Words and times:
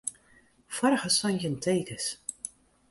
Foarige 0.75 1.09
santjin 1.15 1.55
tekens. 1.63 2.05